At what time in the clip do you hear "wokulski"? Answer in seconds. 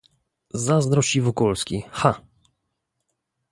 1.21-1.81